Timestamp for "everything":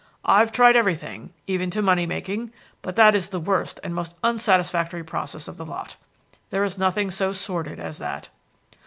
0.75-1.31